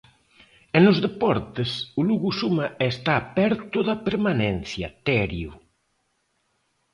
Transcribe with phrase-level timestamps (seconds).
[0.75, 1.69] E nos deportes,
[1.99, 5.51] o Lugo suma e está preto da permanencia, Terio.